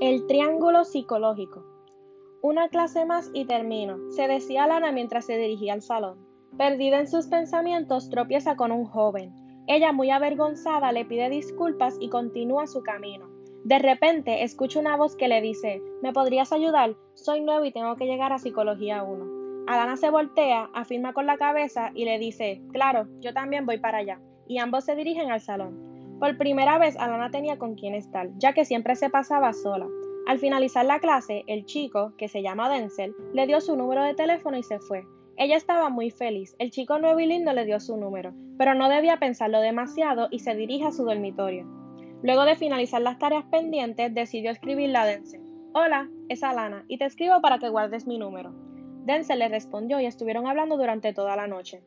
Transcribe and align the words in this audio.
El 0.00 0.26
triángulo 0.26 0.86
psicológico. 0.86 1.62
Una 2.40 2.70
clase 2.70 3.04
más 3.04 3.30
y 3.34 3.44
termino, 3.44 3.98
se 4.08 4.28
decía 4.28 4.66
Lana 4.66 4.92
mientras 4.92 5.26
se 5.26 5.36
dirigía 5.36 5.74
al 5.74 5.82
salón. 5.82 6.26
Perdida 6.56 7.00
en 7.00 7.06
sus 7.06 7.26
pensamientos, 7.26 8.08
tropieza 8.08 8.56
con 8.56 8.72
un 8.72 8.86
joven. 8.86 9.34
Ella, 9.66 9.92
muy 9.92 10.10
avergonzada, 10.10 10.90
le 10.92 11.04
pide 11.04 11.28
disculpas 11.28 11.98
y 12.00 12.08
continúa 12.08 12.66
su 12.66 12.82
camino. 12.82 13.28
De 13.64 13.78
repente, 13.78 14.42
escucha 14.42 14.80
una 14.80 14.96
voz 14.96 15.16
que 15.16 15.28
le 15.28 15.42
dice, 15.42 15.82
¿me 16.00 16.14
podrías 16.14 16.50
ayudar? 16.50 16.96
Soy 17.12 17.42
nuevo 17.42 17.66
y 17.66 17.72
tengo 17.72 17.94
que 17.96 18.06
llegar 18.06 18.32
a 18.32 18.38
Psicología 18.38 19.02
1. 19.02 19.66
Alana 19.66 19.98
se 19.98 20.08
voltea, 20.08 20.70
afirma 20.72 21.12
con 21.12 21.26
la 21.26 21.36
cabeza 21.36 21.90
y 21.94 22.06
le 22.06 22.18
dice, 22.18 22.62
claro, 22.72 23.06
yo 23.20 23.34
también 23.34 23.66
voy 23.66 23.76
para 23.76 23.98
allá. 23.98 24.18
Y 24.48 24.56
ambos 24.56 24.84
se 24.84 24.96
dirigen 24.96 25.30
al 25.30 25.42
salón. 25.42 25.89
Por 26.20 26.36
primera 26.36 26.76
vez, 26.76 26.98
Alana 26.98 27.30
tenía 27.30 27.56
con 27.56 27.76
quién 27.76 27.94
estar, 27.94 28.28
ya 28.36 28.52
que 28.52 28.66
siempre 28.66 28.94
se 28.94 29.08
pasaba 29.08 29.54
sola. 29.54 29.88
Al 30.26 30.38
finalizar 30.38 30.84
la 30.84 31.00
clase, 31.00 31.44
el 31.46 31.64
chico, 31.64 32.12
que 32.18 32.28
se 32.28 32.42
llama 32.42 32.68
Denzel, 32.68 33.14
le 33.32 33.46
dio 33.46 33.62
su 33.62 33.74
número 33.74 34.04
de 34.04 34.12
teléfono 34.12 34.58
y 34.58 34.62
se 34.62 34.78
fue. 34.80 35.06
Ella 35.38 35.56
estaba 35.56 35.88
muy 35.88 36.10
feliz. 36.10 36.54
El 36.58 36.70
chico 36.70 36.98
nuevo 36.98 37.18
y 37.20 37.26
lindo 37.26 37.54
le 37.54 37.64
dio 37.64 37.80
su 37.80 37.96
número, 37.96 38.34
pero 38.58 38.74
no 38.74 38.90
debía 38.90 39.16
pensarlo 39.16 39.60
demasiado 39.62 40.28
y 40.30 40.40
se 40.40 40.54
dirige 40.54 40.84
a 40.84 40.92
su 40.92 41.06
dormitorio. 41.06 41.64
Luego 42.22 42.44
de 42.44 42.54
finalizar 42.54 43.00
las 43.00 43.18
tareas 43.18 43.46
pendientes, 43.46 44.14
decidió 44.14 44.50
escribirle 44.50 44.98
a 44.98 45.06
Denzel. 45.06 45.40
Hola, 45.72 46.10
es 46.28 46.42
Alana, 46.42 46.84
y 46.86 46.98
te 46.98 47.06
escribo 47.06 47.40
para 47.40 47.58
que 47.58 47.70
guardes 47.70 48.06
mi 48.06 48.18
número. 48.18 48.52
Denzel 49.06 49.38
le 49.38 49.48
respondió 49.48 49.98
y 50.00 50.04
estuvieron 50.04 50.46
hablando 50.46 50.76
durante 50.76 51.14
toda 51.14 51.34
la 51.34 51.46
noche. 51.46 51.82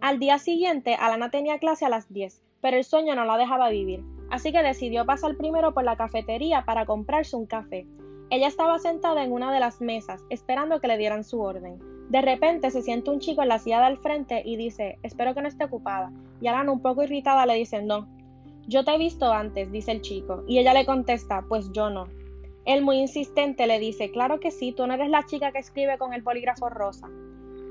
Al 0.00 0.18
día 0.18 0.40
siguiente, 0.40 0.96
Alana 0.96 1.30
tenía 1.30 1.60
clase 1.60 1.86
a 1.86 1.88
las 1.88 2.12
10 2.12 2.45
pero 2.60 2.76
el 2.76 2.84
sueño 2.84 3.14
no 3.14 3.24
la 3.24 3.38
dejaba 3.38 3.70
vivir, 3.70 4.02
así 4.30 4.52
que 4.52 4.62
decidió 4.62 5.04
pasar 5.06 5.36
primero 5.36 5.72
por 5.72 5.84
la 5.84 5.96
cafetería 5.96 6.64
para 6.64 6.86
comprarse 6.86 7.36
un 7.36 7.46
café. 7.46 7.86
Ella 8.30 8.48
estaba 8.48 8.78
sentada 8.78 9.22
en 9.22 9.32
una 9.32 9.52
de 9.52 9.60
las 9.60 9.80
mesas, 9.80 10.24
esperando 10.30 10.80
que 10.80 10.88
le 10.88 10.98
dieran 10.98 11.22
su 11.22 11.40
orden. 11.40 11.78
De 12.08 12.22
repente 12.22 12.70
se 12.70 12.82
siente 12.82 13.10
un 13.10 13.20
chico 13.20 13.42
en 13.42 13.48
la 13.48 13.58
silla 13.58 13.80
del 13.82 13.98
frente 13.98 14.42
y 14.44 14.56
dice, 14.56 14.98
espero 15.02 15.34
que 15.34 15.42
no 15.42 15.48
esté 15.48 15.64
ocupada. 15.64 16.12
Y 16.40 16.48
Alana, 16.48 16.72
un 16.72 16.80
poco 16.80 17.02
irritada, 17.02 17.46
le 17.46 17.54
dice, 17.54 17.82
no. 17.82 18.08
Yo 18.66 18.84
te 18.84 18.92
he 18.92 18.98
visto 18.98 19.32
antes, 19.32 19.70
dice 19.70 19.92
el 19.92 20.02
chico, 20.02 20.42
y 20.48 20.58
ella 20.58 20.74
le 20.74 20.86
contesta, 20.86 21.44
pues 21.48 21.70
yo 21.72 21.88
no. 21.88 22.08
Él 22.64 22.82
muy 22.82 22.98
insistente 22.98 23.68
le 23.68 23.78
dice, 23.78 24.10
claro 24.10 24.40
que 24.40 24.50
sí, 24.50 24.72
tú 24.72 24.86
no 24.86 24.94
eres 24.94 25.08
la 25.08 25.24
chica 25.24 25.52
que 25.52 25.60
escribe 25.60 25.98
con 25.98 26.12
el 26.12 26.22
bolígrafo 26.22 26.68
rosa. 26.68 27.08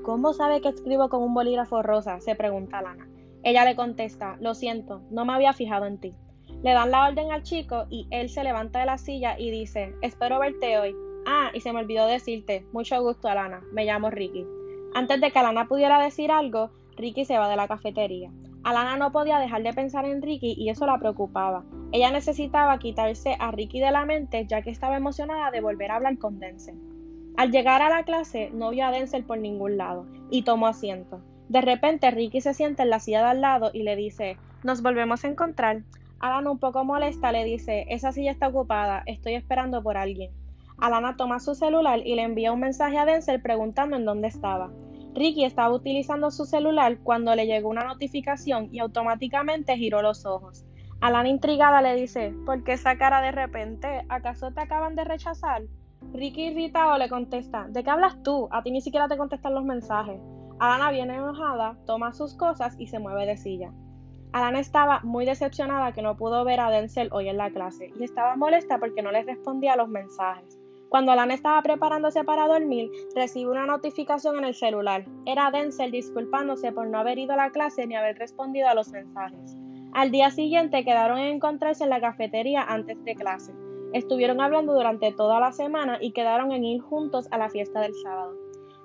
¿Cómo 0.02 0.32
sabe 0.32 0.62
que 0.62 0.70
escribo 0.70 1.10
con 1.10 1.22
un 1.22 1.34
bolígrafo 1.34 1.82
rosa? 1.82 2.18
se 2.20 2.34
pregunta 2.34 2.78
Alana. 2.78 3.06
Ella 3.46 3.64
le 3.64 3.76
contesta, 3.76 4.36
lo 4.40 4.56
siento, 4.56 5.02
no 5.08 5.24
me 5.24 5.32
había 5.32 5.52
fijado 5.52 5.86
en 5.86 5.98
ti. 5.98 6.16
Le 6.64 6.72
dan 6.72 6.90
la 6.90 7.06
orden 7.06 7.30
al 7.30 7.44
chico 7.44 7.84
y 7.88 8.08
él 8.10 8.28
se 8.28 8.42
levanta 8.42 8.80
de 8.80 8.86
la 8.86 8.98
silla 8.98 9.38
y 9.38 9.52
dice, 9.52 9.94
espero 10.02 10.40
verte 10.40 10.76
hoy. 10.80 10.96
Ah, 11.28 11.52
y 11.54 11.60
se 11.60 11.72
me 11.72 11.78
olvidó 11.78 12.08
decirte, 12.08 12.66
mucho 12.72 13.00
gusto 13.00 13.28
Alana, 13.28 13.62
me 13.70 13.84
llamo 13.84 14.10
Ricky. 14.10 14.44
Antes 14.94 15.20
de 15.20 15.30
que 15.30 15.38
Alana 15.38 15.68
pudiera 15.68 16.02
decir 16.02 16.32
algo, 16.32 16.72
Ricky 16.96 17.24
se 17.24 17.38
va 17.38 17.48
de 17.48 17.54
la 17.54 17.68
cafetería. 17.68 18.32
Alana 18.64 18.96
no 18.96 19.12
podía 19.12 19.38
dejar 19.38 19.62
de 19.62 19.72
pensar 19.72 20.06
en 20.06 20.22
Ricky 20.22 20.56
y 20.58 20.68
eso 20.68 20.84
la 20.84 20.98
preocupaba. 20.98 21.64
Ella 21.92 22.10
necesitaba 22.10 22.80
quitarse 22.80 23.36
a 23.38 23.52
Ricky 23.52 23.78
de 23.78 23.92
la 23.92 24.04
mente 24.04 24.44
ya 24.48 24.62
que 24.62 24.70
estaba 24.70 24.96
emocionada 24.96 25.52
de 25.52 25.60
volver 25.60 25.92
a 25.92 25.96
hablar 25.96 26.18
con 26.18 26.40
Denzel. 26.40 26.80
Al 27.36 27.52
llegar 27.52 27.80
a 27.80 27.90
la 27.90 28.02
clase 28.02 28.50
no 28.52 28.70
vio 28.70 28.86
a 28.86 28.90
Denzel 28.90 29.22
por 29.22 29.38
ningún 29.38 29.76
lado 29.76 30.04
y 30.32 30.42
tomó 30.42 30.66
asiento. 30.66 31.22
De 31.48 31.60
repente 31.60 32.10
Ricky 32.10 32.40
se 32.40 32.54
sienta 32.54 32.82
en 32.82 32.90
la 32.90 32.98
silla 32.98 33.20
de 33.20 33.28
al 33.28 33.40
lado 33.40 33.70
y 33.72 33.82
le 33.84 33.94
dice, 33.94 34.36
nos 34.64 34.82
volvemos 34.82 35.24
a 35.24 35.28
encontrar. 35.28 35.82
Alana 36.18 36.50
un 36.50 36.58
poco 36.58 36.84
molesta 36.84 37.30
le 37.30 37.44
dice, 37.44 37.86
esa 37.88 38.10
silla 38.10 38.32
está 38.32 38.48
ocupada, 38.48 39.02
estoy 39.06 39.34
esperando 39.34 39.82
por 39.82 39.96
alguien. 39.96 40.32
Alana 40.78 41.16
toma 41.16 41.38
su 41.38 41.54
celular 41.54 42.00
y 42.04 42.16
le 42.16 42.22
envía 42.22 42.52
un 42.52 42.60
mensaje 42.60 42.98
a 42.98 43.06
Denzel 43.06 43.40
preguntando 43.40 43.96
en 43.96 44.04
dónde 44.04 44.28
estaba. 44.28 44.70
Ricky 45.14 45.44
estaba 45.44 45.74
utilizando 45.74 46.30
su 46.30 46.44
celular 46.44 46.98
cuando 47.02 47.34
le 47.34 47.46
llegó 47.46 47.70
una 47.70 47.84
notificación 47.84 48.68
y 48.72 48.80
automáticamente 48.80 49.76
giró 49.76 50.02
los 50.02 50.26
ojos. 50.26 50.66
Alana 51.00 51.28
intrigada 51.28 51.80
le 51.80 51.94
dice, 51.94 52.34
¿por 52.44 52.64
qué 52.64 52.72
esa 52.72 52.98
cara 52.98 53.20
de 53.20 53.32
repente? 53.32 54.04
¿Acaso 54.08 54.50
te 54.52 54.60
acaban 54.60 54.96
de 54.96 55.04
rechazar? 55.04 55.62
Ricky 56.12 56.46
irritado 56.46 56.98
le 56.98 57.08
contesta, 57.08 57.66
¿de 57.68 57.84
qué 57.84 57.90
hablas 57.90 58.22
tú? 58.22 58.48
A 58.50 58.62
ti 58.62 58.70
ni 58.70 58.80
siquiera 58.80 59.08
te 59.08 59.16
contestan 59.16 59.54
los 59.54 59.64
mensajes. 59.64 60.20
Alana 60.58 60.90
viene 60.90 61.16
enojada, 61.16 61.76
toma 61.86 62.14
sus 62.14 62.34
cosas 62.34 62.76
y 62.78 62.86
se 62.86 62.98
mueve 62.98 63.26
de 63.26 63.36
silla. 63.36 63.72
Alana 64.32 64.60
estaba 64.60 65.00
muy 65.02 65.26
decepcionada 65.26 65.92
que 65.92 66.02
no 66.02 66.16
pudo 66.16 66.44
ver 66.44 66.60
a 66.60 66.70
Denzel 66.70 67.10
hoy 67.12 67.28
en 67.28 67.36
la 67.36 67.50
clase 67.50 67.92
y 67.98 68.04
estaba 68.04 68.36
molesta 68.36 68.78
porque 68.78 69.02
no 69.02 69.12
le 69.12 69.22
respondía 69.22 69.74
a 69.74 69.76
los 69.76 69.88
mensajes. 69.88 70.58
Cuando 70.88 71.12
Alana 71.12 71.34
estaba 71.34 71.60
preparándose 71.62 72.24
para 72.24 72.46
dormir, 72.46 72.90
recibe 73.14 73.50
una 73.50 73.66
notificación 73.66 74.38
en 74.38 74.44
el 74.44 74.54
celular. 74.54 75.04
Era 75.26 75.50
Denzel 75.50 75.90
disculpándose 75.90 76.72
por 76.72 76.86
no 76.86 76.98
haber 76.98 77.18
ido 77.18 77.34
a 77.34 77.36
la 77.36 77.50
clase 77.50 77.86
ni 77.86 77.96
haber 77.96 78.18
respondido 78.18 78.68
a 78.68 78.74
los 78.74 78.88
mensajes. 78.88 79.56
Al 79.92 80.10
día 80.10 80.30
siguiente 80.30 80.84
quedaron 80.84 81.18
en 81.18 81.34
encontrarse 81.34 81.84
en 81.84 81.90
la 81.90 82.00
cafetería 82.00 82.62
antes 82.62 83.02
de 83.04 83.14
clase. 83.14 83.52
Estuvieron 83.92 84.40
hablando 84.40 84.74
durante 84.74 85.12
toda 85.12 85.40
la 85.40 85.52
semana 85.52 85.98
y 86.00 86.12
quedaron 86.12 86.52
en 86.52 86.64
ir 86.64 86.80
juntos 86.82 87.28
a 87.30 87.38
la 87.38 87.48
fiesta 87.48 87.80
del 87.80 87.94
sábado. 87.94 88.35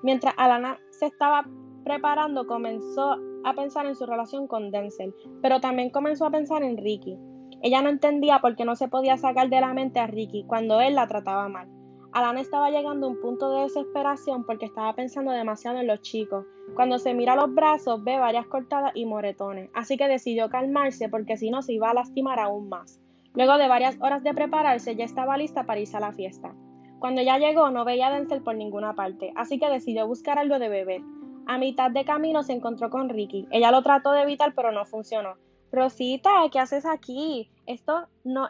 Mientras 0.03 0.33
Alana 0.37 0.79
se 0.89 1.05
estaba 1.05 1.45
preparando, 1.83 2.47
comenzó 2.47 3.17
a 3.43 3.53
pensar 3.53 3.85
en 3.85 3.95
su 3.95 4.05
relación 4.05 4.47
con 4.47 4.71
Denzel, 4.71 5.13
pero 5.41 5.59
también 5.59 5.89
comenzó 5.89 6.25
a 6.25 6.31
pensar 6.31 6.63
en 6.63 6.77
Ricky. 6.77 7.17
Ella 7.61 7.81
no 7.81 7.89
entendía 7.89 8.39
por 8.39 8.55
qué 8.55 8.65
no 8.65 8.75
se 8.75 8.87
podía 8.87 9.17
sacar 9.17 9.49
de 9.49 9.61
la 9.61 9.73
mente 9.73 9.99
a 9.99 10.07
Ricky 10.07 10.43
cuando 10.47 10.81
él 10.81 10.95
la 10.95 11.07
trataba 11.07 11.47
mal. 11.47 11.67
Alana 12.13 12.41
estaba 12.41 12.71
llegando 12.71 13.07
a 13.07 13.09
un 13.09 13.21
punto 13.21 13.53
de 13.53 13.63
desesperación 13.63 14.43
porque 14.43 14.65
estaba 14.65 14.93
pensando 14.93 15.31
demasiado 15.31 15.79
en 15.79 15.87
los 15.87 16.01
chicos. 16.01 16.45
Cuando 16.75 16.99
se 16.99 17.13
mira 17.13 17.35
los 17.35 17.53
brazos 17.53 18.03
ve 18.03 18.17
varias 18.17 18.47
cortadas 18.47 18.91
y 18.95 19.05
moretones, 19.05 19.69
así 19.73 19.95
que 19.95 20.07
decidió 20.07 20.49
calmarse 20.49 21.07
porque 21.07 21.37
si 21.37 21.49
no 21.49 21.61
se 21.61 21.73
iba 21.73 21.89
a 21.89 21.93
lastimar 21.93 22.39
aún 22.39 22.67
más. 22.67 22.99
Luego 23.33 23.57
de 23.57 23.69
varias 23.69 23.97
horas 24.01 24.23
de 24.23 24.33
prepararse 24.33 24.95
ya 24.95 25.05
estaba 25.05 25.37
lista 25.37 25.65
para 25.65 25.79
irse 25.79 25.95
a 25.95 26.01
la 26.01 26.11
fiesta. 26.11 26.53
Cuando 27.01 27.23
ya 27.23 27.39
llegó 27.39 27.71
no 27.71 27.83
veía 27.83 28.07
a 28.07 28.11
Denzel 28.11 28.43
por 28.43 28.55
ninguna 28.55 28.93
parte, 28.93 29.33
así 29.35 29.57
que 29.57 29.67
decidió 29.67 30.05
buscar 30.05 30.37
algo 30.37 30.59
de 30.59 30.69
beber. 30.69 31.01
A 31.47 31.57
mitad 31.57 31.89
de 31.89 32.05
camino 32.05 32.43
se 32.43 32.53
encontró 32.53 32.91
con 32.91 33.09
Ricky. 33.09 33.47
Ella 33.49 33.71
lo 33.71 33.81
trató 33.81 34.11
de 34.11 34.21
evitar, 34.21 34.53
pero 34.55 34.71
no 34.71 34.85
funcionó. 34.85 35.33
Rosita, 35.71 36.29
¿qué 36.51 36.59
haces 36.59 36.85
aquí? 36.85 37.49
Esto 37.65 38.07
no 38.23 38.49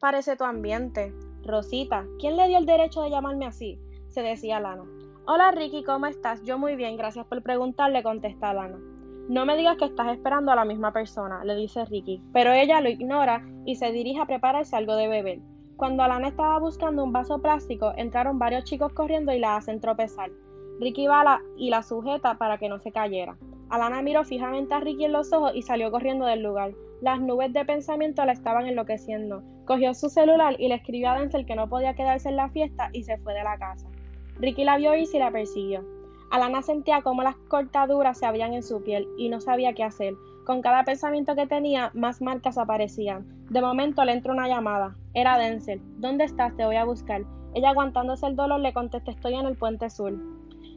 parece 0.00 0.36
tu 0.36 0.42
ambiente. 0.42 1.14
Rosita, 1.44 2.04
¿quién 2.18 2.36
le 2.36 2.48
dio 2.48 2.58
el 2.58 2.66
derecho 2.66 3.02
de 3.02 3.10
llamarme 3.10 3.46
así? 3.46 3.78
se 4.08 4.22
decía 4.22 4.58
Lana. 4.58 4.82
Hola 5.28 5.52
Ricky, 5.52 5.84
¿cómo 5.84 6.06
estás? 6.06 6.42
Yo 6.42 6.58
muy 6.58 6.74
bien, 6.74 6.96
gracias 6.96 7.24
por 7.26 7.40
preguntarle, 7.44 8.02
contesta 8.02 8.52
Lana. 8.52 8.80
No 9.28 9.46
me 9.46 9.56
digas 9.56 9.76
que 9.76 9.84
estás 9.84 10.12
esperando 10.12 10.50
a 10.50 10.56
la 10.56 10.64
misma 10.64 10.92
persona, 10.92 11.44
le 11.44 11.54
dice 11.54 11.84
Ricky, 11.84 12.20
pero 12.32 12.52
ella 12.52 12.80
lo 12.80 12.88
ignora 12.88 13.46
y 13.64 13.76
se 13.76 13.92
dirige 13.92 14.20
a 14.20 14.26
prepararse 14.26 14.74
algo 14.74 14.96
de 14.96 15.06
beber. 15.06 15.51
Cuando 15.76 16.02
Alana 16.02 16.28
estaba 16.28 16.58
buscando 16.58 17.02
un 17.02 17.12
vaso 17.12 17.40
plástico, 17.40 17.92
entraron 17.96 18.38
varios 18.38 18.64
chicos 18.64 18.92
corriendo 18.92 19.32
y 19.32 19.38
la 19.38 19.56
hacen 19.56 19.80
tropezar. 19.80 20.30
Ricky 20.80 21.06
va 21.06 21.40
y 21.56 21.70
la 21.70 21.82
sujeta 21.82 22.38
para 22.38 22.58
que 22.58 22.68
no 22.68 22.78
se 22.78 22.92
cayera. 22.92 23.36
Alana 23.70 24.02
miró 24.02 24.24
fijamente 24.24 24.74
a 24.74 24.80
Ricky 24.80 25.06
en 25.06 25.12
los 25.12 25.32
ojos 25.32 25.52
y 25.54 25.62
salió 25.62 25.90
corriendo 25.90 26.26
del 26.26 26.42
lugar. 26.42 26.72
Las 27.00 27.20
nubes 27.20 27.52
de 27.52 27.64
pensamiento 27.64 28.24
la 28.24 28.32
estaban 28.32 28.66
enloqueciendo. 28.66 29.42
Cogió 29.64 29.94
su 29.94 30.08
celular 30.08 30.56
y 30.58 30.68
le 30.68 30.74
escribió 30.74 31.10
a 31.10 31.18
Denzel 31.18 31.46
que 31.46 31.56
no 31.56 31.68
podía 31.68 31.94
quedarse 31.94 32.28
en 32.28 32.36
la 32.36 32.50
fiesta 32.50 32.90
y 32.92 33.04
se 33.04 33.16
fue 33.18 33.34
de 33.34 33.44
la 33.44 33.58
casa. 33.58 33.88
Ricky 34.38 34.64
la 34.64 34.76
vio 34.76 34.94
irse 34.94 35.16
y 35.16 35.20
la 35.20 35.30
persiguió. 35.30 35.84
Alana 36.30 36.62
sentía 36.62 37.02
cómo 37.02 37.22
las 37.22 37.36
cortaduras 37.48 38.18
se 38.18 38.26
abrían 38.26 38.54
en 38.54 38.62
su 38.62 38.82
piel 38.82 39.06
y 39.18 39.28
no 39.28 39.40
sabía 39.40 39.72
qué 39.72 39.84
hacer. 39.84 40.14
Con 40.44 40.60
cada 40.60 40.82
pensamiento 40.82 41.36
que 41.36 41.46
tenía, 41.46 41.92
más 41.94 42.20
marcas 42.20 42.58
aparecían. 42.58 43.24
De 43.48 43.60
momento 43.60 44.04
le 44.04 44.12
entró 44.12 44.32
una 44.32 44.48
llamada. 44.48 44.96
Era 45.14 45.38
Denzel. 45.38 45.80
¿Dónde 45.98 46.24
estás? 46.24 46.56
Te 46.56 46.64
voy 46.64 46.76
a 46.76 46.84
buscar. 46.84 47.22
Ella 47.54 47.70
aguantándose 47.70 48.26
el 48.26 48.34
dolor 48.34 48.58
le 48.58 48.72
contesta 48.72 49.12
estoy 49.12 49.34
en 49.34 49.46
el 49.46 49.56
puente 49.56 49.88
sur. 49.88 50.12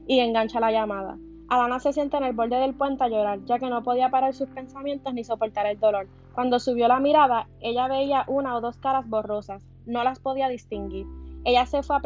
Y 0.07 0.19
engancha 0.19 0.59
la 0.59 0.71
llamada. 0.71 1.17
Alana 1.49 1.79
se 1.79 1.93
sienta 1.93 2.17
en 2.17 2.25
el 2.25 2.33
borde 2.33 2.57
del 2.57 2.75
puente 2.75 3.03
a 3.03 3.07
llorar, 3.07 3.39
ya 3.45 3.57
que 3.57 3.69
no 3.69 3.83
podía 3.83 4.09
parar 4.09 4.35
sus 4.35 4.49
pensamientos 4.49 5.13
ni 5.13 5.23
soportar 5.23 5.65
el 5.65 5.79
dolor. 5.79 6.07
Cuando 6.33 6.59
subió 6.59 6.87
la 6.87 6.99
mirada, 6.99 7.47
ella 7.59 7.87
veía 7.87 8.23
una 8.27 8.55
o 8.55 8.61
dos 8.61 8.77
caras 8.77 9.09
borrosas. 9.09 9.65
No 9.87 10.03
las 10.03 10.19
podía 10.19 10.47
distinguir. 10.47 11.07
Ella 11.43 11.65
se 11.65 11.81
fue 11.81 11.95
a 11.95 12.01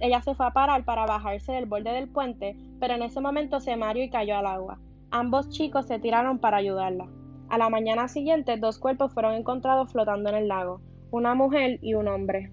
ella 0.00 0.22
se 0.22 0.34
fue 0.34 0.46
a 0.46 0.52
parar 0.52 0.84
para 0.84 1.04
bajarse 1.04 1.52
del 1.52 1.66
borde 1.66 1.92
del 1.92 2.08
puente, 2.08 2.56
pero 2.80 2.94
en 2.94 3.02
ese 3.02 3.20
momento 3.20 3.60
se 3.60 3.76
mareó 3.76 4.02
y 4.02 4.08
cayó 4.08 4.38
al 4.38 4.46
agua. 4.46 4.78
Ambos 5.12 5.48
chicos 5.48 5.86
se 5.86 5.98
tiraron 5.98 6.38
para 6.38 6.58
ayudarla. 6.58 7.08
A 7.48 7.58
la 7.58 7.68
mañana 7.68 8.06
siguiente, 8.06 8.56
dos 8.58 8.78
cuerpos 8.78 9.12
fueron 9.12 9.34
encontrados 9.34 9.90
flotando 9.90 10.30
en 10.30 10.36
el 10.36 10.48
lago, 10.48 10.80
una 11.10 11.34
mujer 11.34 11.80
y 11.82 11.94
un 11.94 12.06
hombre. 12.06 12.52